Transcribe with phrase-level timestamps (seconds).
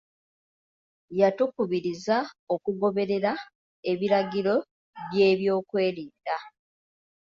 [1.19, 2.17] Yatukubiriza
[2.55, 3.31] okugoberera
[3.91, 4.55] ebiragiro
[5.07, 6.35] by'ebyokwerinda.